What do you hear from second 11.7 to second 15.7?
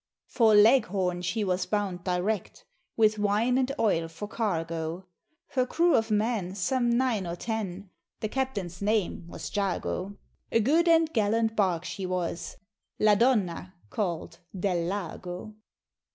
she was, La Donna (call'd) del Lago.